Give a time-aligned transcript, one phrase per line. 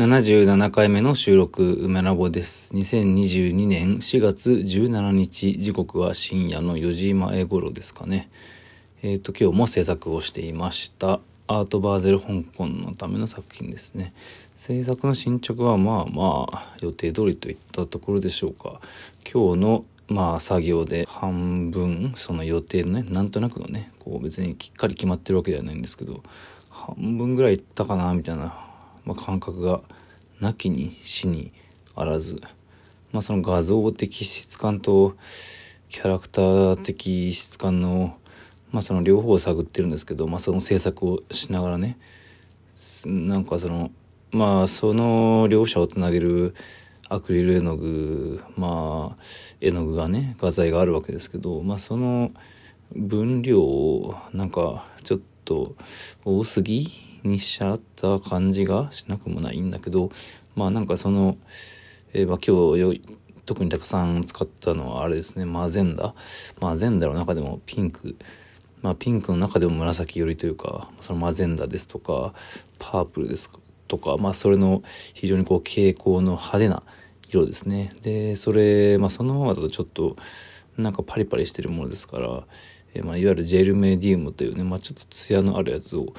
[0.00, 2.72] 77回目の収録、梅ラボです。
[2.72, 8.30] 2022年4月17日、時刻は深夜の4時前頃ですかね。
[9.02, 11.20] えっ、ー、と、今日も制作をしていました。
[11.48, 14.14] アートバーゼル香港のための作品ですね。
[14.56, 18.80] 制作の進捗はまあまあ予定通りといったところでしょうか。
[19.30, 26.22] 今日のまあ作業で半分その予定のねなんとなくのねこう別にきっかり決まってるわけではないんですけど
[26.70, 28.69] 半分ぐらいいったかなみたいな
[29.04, 29.80] まあ、感覚が
[30.40, 31.52] なきにしに
[31.94, 32.40] あらず、
[33.12, 35.16] まあ、その画像的質感と
[35.88, 38.16] キャラクター的質感の、
[38.70, 41.98] まあ、その両方を探ってるんですけど、まあ、その制作をしながらね。
[43.04, 43.90] なんかその
[44.32, 46.54] まあその両者をつなげる
[47.08, 49.22] アクリル絵の具まあ
[49.60, 52.30] 絵の具がね画材があるわけですけど、まあ、その
[52.94, 55.74] 分量をなんかちょっと
[56.24, 56.88] 多すぎ
[57.24, 60.10] にしちゃった感じがしなくもないんだけど
[60.54, 61.36] まあなんかその、
[62.12, 63.02] えー、まあ、今日
[63.46, 66.14] 特にたくさん使ったのはあれですねマゼンダ。
[66.60, 68.16] マゼンダの中でもピンク。
[68.82, 72.32] まあピンクの中でも紫寄りというかそのマゼンダですとか
[72.78, 73.50] パープルです
[73.88, 74.82] とかまあそれの
[75.14, 76.82] 非常にこう蛍光の派手な
[77.28, 77.92] 色ですね。
[78.02, 80.16] でそれまあそのままだとちょっと
[80.78, 82.44] なんかパリパリしてるものですから、
[82.94, 86.14] えー、まあ、いわゆるジェルメディウムというね、まあ、ちょっとツヤのあるやつを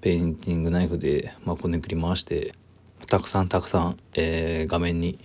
[0.00, 2.54] ペインティングナイフで、まあ、こねくり回して
[3.06, 5.18] たくさんたくさん、えー、画面に、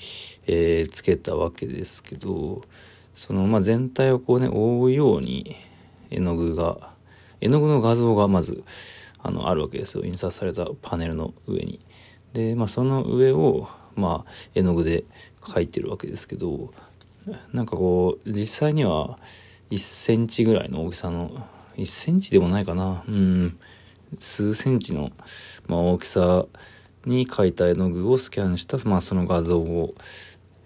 [0.47, 2.61] えー、つけたわけですけど
[3.13, 5.55] その、まあ、全体をこうね覆うように
[6.09, 6.93] 絵の具が
[7.41, 8.63] 絵の具の画像がまず
[9.19, 10.03] あのあるわけですよ。
[10.03, 11.79] 印刷されたパネルの上に。
[12.33, 15.05] で、まあ、その上を、まあ、絵の具で
[15.41, 16.73] 描いてるわけですけど
[17.53, 19.17] なんかこう実際には
[19.71, 23.03] 1センチぐらいの大きさの1センチでもないかな。
[23.07, 23.57] うん。
[24.19, 25.11] 数センチの、
[25.67, 26.45] まあ、大きさ
[27.05, 29.95] に描いた絵の具をスキャンした、まあ、その画像を、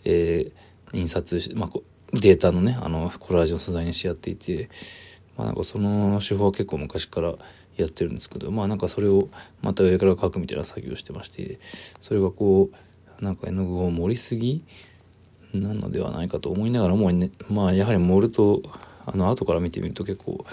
[0.06, 1.80] えー、印刷し、まあ、
[2.14, 4.70] データのねあのコラージュの素材にしやっていて、
[5.36, 7.36] まあ、なんかその手法は結構昔から
[7.76, 9.30] やってるんですけどまあなんかそれを
[9.62, 11.60] また上から描くみたいな作業をしてまして
[12.02, 12.70] それがこ
[13.20, 14.64] うなんか絵の具を盛りすぎ
[15.54, 18.62] なのではないかと思いながらも、ね、まあやはり盛ると
[19.06, 20.46] あの後から見てみると結構、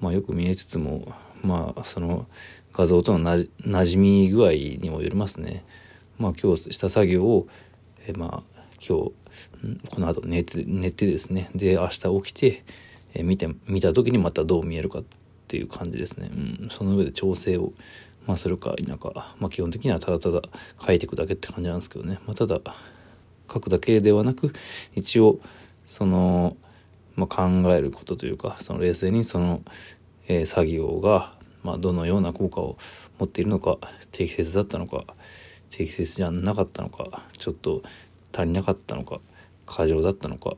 [0.00, 1.12] まあ、よく見えつつも
[1.42, 2.26] まあその
[2.72, 5.64] 画像とのななじみ具合にもよりますね。
[6.18, 7.48] まあ今日した作業を
[8.06, 9.12] えまあ今日
[9.90, 12.64] この後寝て寝てですねで明日起きて
[13.14, 15.04] え見て見た時にまたどう見えるかっ
[15.48, 16.30] ていう感じですね。
[16.32, 17.72] うん、その上で調整を
[18.28, 20.42] まあ、するか否か、まあ、基本的にはただただ
[20.78, 22.60] 書いていくだけって感じなんですけどね、まあ、ただ
[23.50, 24.52] 書くだけではなく
[24.94, 25.40] 一応
[25.86, 26.58] その、
[27.16, 29.62] まあ、考えることというかその冷静にその
[30.28, 32.78] えー、作業が、まあ、どのような効果を
[33.18, 33.78] 持っているのか
[34.12, 35.04] 適切だったのか
[35.70, 37.82] 適切じゃなかったのかちょっと
[38.32, 39.20] 足りなかったのか
[39.66, 40.56] 過剰だったのか、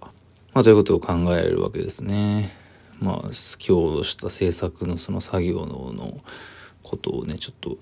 [0.53, 2.55] まあ、ということを考えるわけですね。
[3.01, 3.21] まあ
[3.67, 6.21] 今日した制作のその作業のの
[6.83, 7.79] ことをねちょっと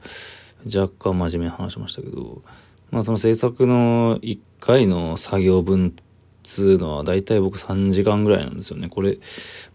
[0.64, 2.42] 若干真面目に話しましたけど
[2.90, 5.94] まあその制作の1回の作業分
[6.48, 8.88] つうのは大体僕3時間ぐらいなんですよね。
[8.88, 9.18] これ、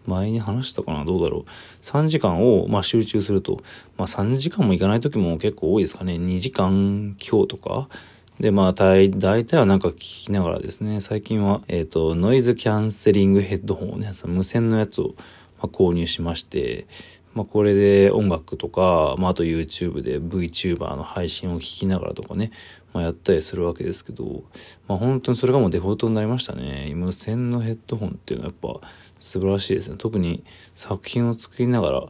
[0.06, 1.04] 前に話したかな？
[1.04, 1.84] どうだろう。
[1.84, 3.62] 3時間を、まあ、集中すると、
[3.96, 6.14] まあ、3時間もいかない時も結構多いですかね。
[6.14, 7.88] 2時間強とか。
[8.40, 15.14] で、まあ、大体はなんか聞きながらですね、最近は、えっ、ー、と、ノイズキャンセリングヘッドホンをね、その無線のやつを、
[15.62, 16.88] ま、購入しまして、
[17.34, 22.52] まあ、これで音楽とか、まあ、あと YouTube で VTuber の配信を聞きながらとかね、
[22.92, 24.44] まあ、やったりするわけですけど、
[24.86, 26.92] まあ、本当にそれがもうデフォルトになりましたね。
[26.94, 29.96] 無線のヘッドホンっていうのはやっぱ素晴らしいですね。
[29.98, 32.02] 特に作品を作りながら、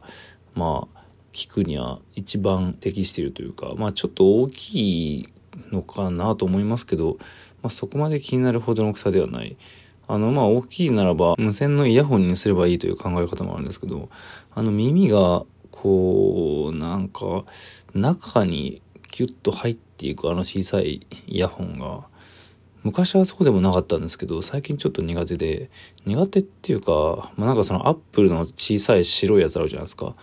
[0.53, 0.99] まあ、
[1.33, 5.29] 聞くには一番適しているというか、まあ、ちょっと大きい
[5.71, 7.17] のかなと思いますけど、
[7.63, 9.57] まあ、そこまで気になるほどの大きさではない。
[10.07, 14.09] あの、まあ、大きいならば、無線のイヤホンにすればいいという考え方もあるんですけど、
[14.53, 17.45] あの、耳が、こう、なんか、
[17.93, 22.05] 中にキュッと入っていくあの小さいイヤホンが、
[22.83, 25.71] 昔はそうでもなかったんですけど、最近ちょっと苦手で、
[26.05, 30.15] 苦手っていうか、まあ、なんかそのアップルの小さい白いやつあるじゃないですか。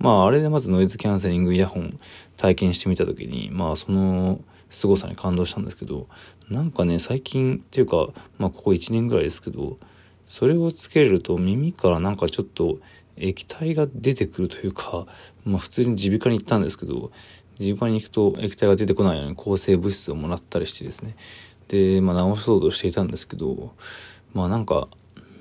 [0.00, 1.98] まああれでまずノイズキャンセリングイヤホン
[2.38, 4.40] 体験してみた時に、まあその
[4.70, 6.06] 凄さに感動したんですけど、
[6.48, 8.08] なんかね、最近っていうか、
[8.38, 9.78] まあここ1年ぐらいですけど、
[10.26, 12.78] それをつけると耳からなんかちょっと
[13.16, 15.06] 液体が出てくるというか、
[15.44, 17.10] まあ普通に耳鼻科に行ったんですけど、
[17.58, 21.16] 耳鼻科に行くと液体が出てこないように抗生物質をもらったりしてですね。
[21.68, 23.72] で、まあ治そうとしていたんですけど、
[24.32, 24.88] まあなんか、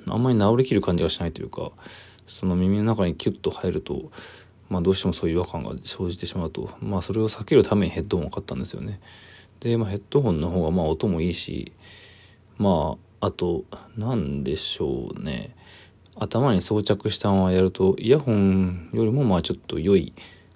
[0.07, 1.71] あんまり治りきる感じがしないというか、
[2.27, 4.11] その耳の中にキュッと入ると、
[4.69, 8.99] まあどうしてもそういう違和感が生じてしまうと、まあそれを避けるためにヘッドホンを買ったんですよね。
[9.59, 11.73] で、まあ、ヘッドホンの方がまあ音もいいし
[12.57, 13.65] まああと
[13.97, 15.55] 何でしょうね。
[16.17, 20.13] 頭に装着したままやるとイヤホンよりもまあちょっと良い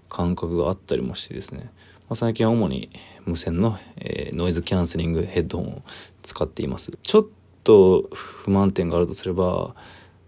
[0.09, 1.71] 感覚があったりもしてですね、
[2.09, 2.89] まあ、最近は主に
[3.25, 5.81] 無線の、えー、ノイズキャンセリングヘッドホンを
[6.21, 6.91] 使っています。
[7.01, 7.25] ちょっ
[7.63, 9.73] と不満点があるとすれば、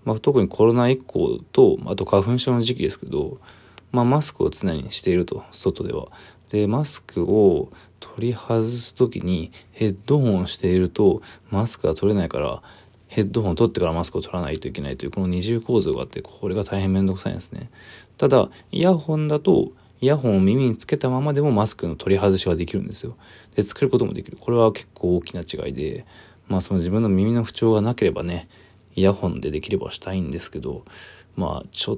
[0.06, 3.40] まあ、特にコロナ以降とあと花粉症の時期ですけど、
[3.92, 6.08] まあ、マスクを常にしていると外では。
[6.50, 12.62] でマスクを取り外す時にヘッドホンをしているとマスクが取れないから
[13.08, 17.70] ヘッドホンを取ってからマスクを取らないといけないというこの二重構造があってこれが大変めんどくさいんですね。
[18.18, 19.72] ただイヤホンだと
[20.02, 23.16] イヤホンを耳につけたままでもマスクの取り外しができるんですよ。
[23.56, 24.38] で作ることもできる。
[24.40, 26.06] これは結構大きな違いで
[26.48, 28.48] まあその自分の耳の不調がなければね
[28.96, 30.86] イヤホンでできればしたいんですけど
[31.36, 31.98] まあちょっ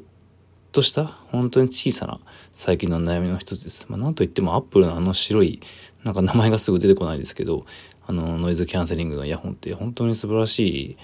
[0.78, 2.20] とした本当に小さな
[2.54, 3.88] 最近の悩みの一つです。
[3.90, 5.60] まあ、なんといってもアップルのあの白い
[6.04, 7.66] なんか名前がすぐ出てこないですけど
[8.06, 10.60] あのノイズキャンセリングのイヤホンって本当に素晴らし
[10.92, 10.98] い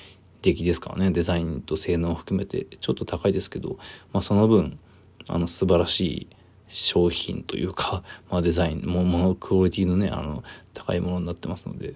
[0.44, 3.80] 出来ですからねデザインと性能を含めてちょっと高いですけど、
[4.12, 4.78] まあ、その分
[5.28, 6.28] あの素晴らしい
[6.68, 10.44] 商品というか、まあ、デザインものクオリティのねあの
[10.76, 11.96] 高いものになってますので。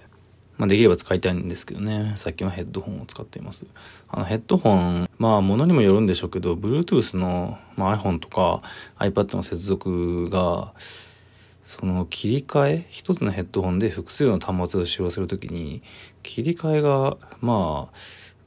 [0.58, 2.14] まあ、できれば使いたいんですけどね。
[2.16, 3.66] 最近はヘッドホンを使っています。
[4.10, 8.62] あの、ヘッドホン、まあ、ものにもよるんでしょうけど、Bluetooth の、まあ、iPhone とか
[8.98, 10.74] iPad の接続が、
[11.68, 15.84] その切り替え一つのヘッドホンで複数の端末を使用するときに
[16.24, 17.98] 切り替えがまあ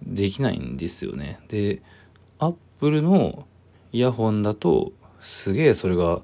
[0.03, 1.83] できないんですよねで
[2.39, 3.47] アップルの
[3.93, 6.23] イヤホンだとすげえそれが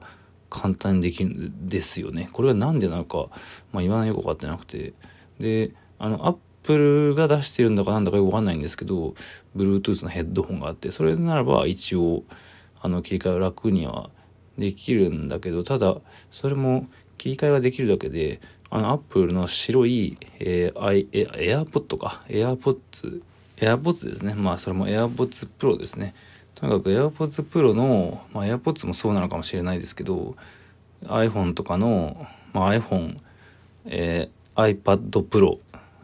[0.48, 3.28] 簡単にできるんですよねこれは何でなのか、
[3.72, 4.94] まあ、今のよく分かってなくて
[5.38, 9.14] であのアップルが出してるんだかなんだかよく分かんないんですけど
[9.56, 12.24] Bluetooth のヘッドホンがあってそれならば一応
[12.80, 14.10] あの切り替えを楽には
[14.58, 15.96] できるんだけど、ただ、
[16.30, 16.86] それも
[17.18, 18.40] 切り替えができるだけで、
[18.70, 22.22] あの、アップルの白い、えー、アイ、エエアポッドか？
[22.30, 23.22] エアポッツ、
[23.58, 24.32] エアポッツですね。
[24.32, 26.14] まあ、それもエアポッツプロですね。
[26.54, 30.36] とにかくエアポッツプロの、まあ、エアポッツもそうなのかもしれないですけど、
[31.04, 33.18] iPhone とかの、まあ、iPhone、
[33.84, 35.58] えー、iPad Pro、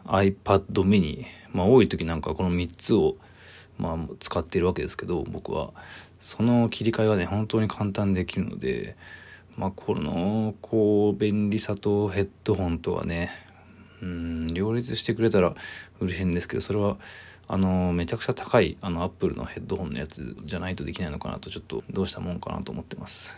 [0.05, 3.17] iPad mini、まあ、多い時なんかこの3つを、
[3.77, 5.71] まあ、使っているわけですけど、僕は。
[6.23, 8.95] その切り替えがね本当に簡単できるので
[9.57, 13.29] まあこのこう便利さとヘッドホンとはね
[14.01, 15.53] うん両立してくれたら
[15.99, 16.97] 嬉しいんですけどそれは
[17.49, 23.35] あのめちゃくちゃ高いあのアップルのヘッドホンのやつじゃないとできないのかなとちょっとどうしたもんかなと思ってます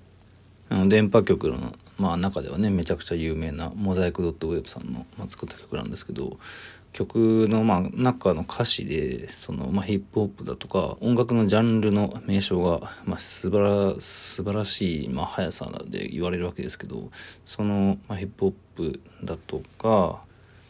[0.71, 6.39] あの電波局のまあ中ではねめちゃくちゃ有名なモザイクドットウェブさんの、まあ、作った曲なんですけど
[6.93, 17.11] 曲のまあ中の歌詞でそのまあヒップホップだとか音楽のジャンルの名称がまあ素晴ら素晴らしいまあ速さで言われるわけですけど
[17.45, 20.23] そのまあヒップホップだとか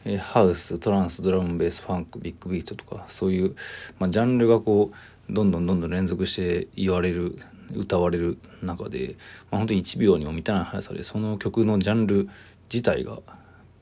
[0.04, 3.56] えハウストランスドラムベースファンクビッグビートとかそういう
[3.98, 4.92] まあジャンルがこ
[5.28, 7.38] うどんどんどんどん連続して言われる
[7.74, 9.16] 歌われる中で、
[9.50, 12.28] まあ、本当に1秒にも満たない速さでその曲のジャンル
[12.70, 13.20] 自体が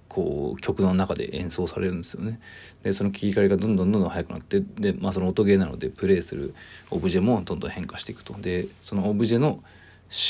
[0.08, 2.38] こう曲の中で演奏されるんですよね。
[2.82, 6.54] でその切り替えがどんどんどんどん速くなってで、まあ、その音ゲーなのでプレイする
[6.90, 8.34] オブジェもどんどん変化していくと。
[8.34, 9.62] でそのオブジェの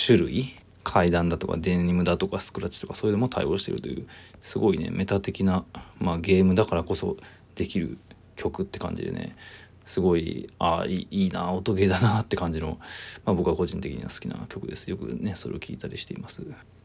[0.06, 4.06] 種類階段だとかデニムだとかスクラッチとかそういうのも対応してるという
[4.40, 5.64] すごいねメタ的な、
[5.98, 7.16] まあ、ゲームだからこそ
[7.54, 7.98] できる
[8.36, 9.36] 曲って感じでね
[9.84, 12.78] すごいああいいな音ゲーだなって感じの、
[13.24, 14.88] まあ、僕は個人的には好きな曲です。
[14.88, 16.42] よくねそれを聴いたりしています。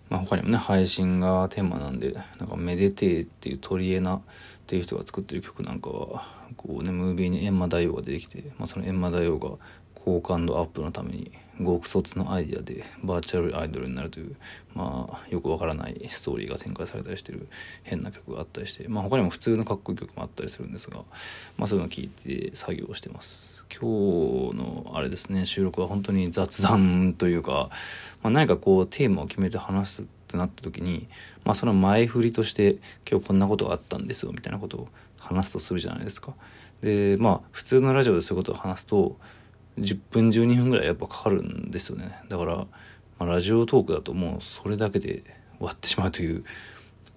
[0.09, 4.21] まあ、他にもね配信がテーマなんでなんか「めでてえ」っていう鳥エナっ
[4.65, 9.57] ていう人が作ってる曲なんかはこうねムービーに閻魔大王が出てきて、まあ、その閻魔大王が
[9.93, 14.35] 好感度アップのために極卒のアイディアでバーチャルアイドルになるという
[14.75, 17.47] まあよくわからないストーリーが展開されたりしてる
[17.83, 21.01] 変な曲があったりしてまあ他にも普通のかっこいい曲もあったりするんですが
[21.57, 23.57] まあそういうのを聞いて作業をしてます。
[23.69, 27.69] 今日のあれですね収録は本当に雑談というか、
[28.23, 31.07] まあ、何かこうテーマを決めて話すってなった時に
[31.43, 32.77] まあその前振りとして
[33.09, 34.87] 今日こんなことがあったんですよみたいなことを
[35.19, 36.33] 話すとするじゃないですか。
[36.81, 39.17] でまあ普通のラジオでそういうことを話すと
[39.77, 42.19] 10分12分ぐらいやっぱかかるんですよね。
[42.29, 42.67] だから、ま
[43.19, 45.23] あ、ラジオトークだともうそれだけで
[45.57, 46.43] 終わってしまうという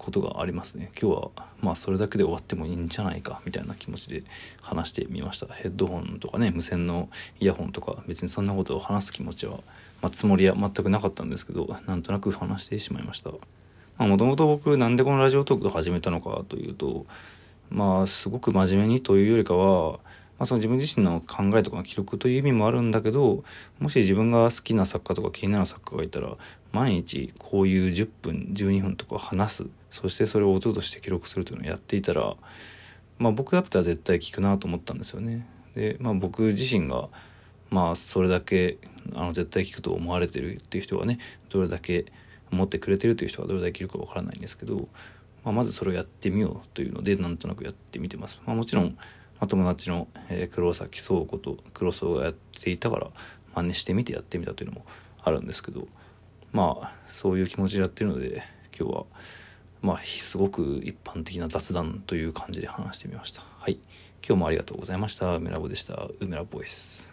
[0.00, 0.90] ことがありますね。
[1.00, 4.25] 今日はまあそれだけで終わってもいいんじゃないかみたいな気持ちで
[4.62, 5.47] 話してみました。
[5.47, 9.59] ヘッドホンとかね無線のイヤホンとか別にそんなことを話す気持ちは、
[10.00, 13.31] まあ、つもりは全くなかったんですけどなんとなく話してしまいました。
[13.99, 17.05] もともと僕なんでこのラジオトークを始めたのかというと
[17.69, 20.00] まあすごく真面目にというよりかは
[20.40, 23.44] まあ、その自分自身の考えとか記録という意味もあるんだけど
[23.78, 26.35] もし自分が好きな作家とか気になる作家がいたら
[26.73, 32.37] 毎日こういう10分12分とか話すそしてそれを音として記録するというのをやっていたら、
[33.18, 35.47] まあ、僕だったら絶対聞くなと思ったんですよね。
[35.75, 37.11] で、まあ、僕自身が
[37.68, 38.78] まあそれだけ
[39.14, 41.18] あの絶対聞くと思われてるっていう人はね
[41.50, 42.06] どれだけ
[42.50, 44.88] 思ってくれてるという人はどれだけいるかわからないんですけど、
[45.44, 48.40] まあ、まずそれをやってみようというのでなんとなくやってみてます。
[48.47, 48.97] まあ、もちろん
[49.40, 53.09] まあ、友達の、えー、黒崎倉庫と黒荘がやっていたから
[53.54, 54.85] 真似してみてやってみたというのも
[55.23, 55.88] あるんですけど
[56.52, 58.42] まあそういう気持ちでやってるので
[58.78, 59.04] 今日は
[59.82, 63.42] まあすごく一般的な雑談という感じで話してみました。
[63.59, 63.78] はい。
[64.26, 65.37] 今日もありがとうございました。
[65.37, 66.09] 梅ラボでした。
[66.20, 67.10] 梅ラボイス